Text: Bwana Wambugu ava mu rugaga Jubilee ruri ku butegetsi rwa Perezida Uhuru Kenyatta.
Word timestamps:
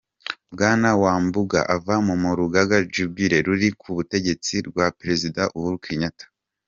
Bwana 0.55 0.89
Wambugu 1.01 1.59
ava 1.75 1.95
mu 2.21 2.31
rugaga 2.39 2.77
Jubilee 2.93 3.43
ruri 3.45 3.69
ku 3.81 3.89
butegetsi 3.95 4.53
rwa 4.67 4.85
Perezida 4.99 5.41
Uhuru 5.57 5.77
Kenyatta. 5.85 6.25